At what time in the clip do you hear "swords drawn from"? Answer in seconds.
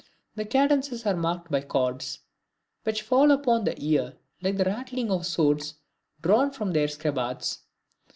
5.27-6.73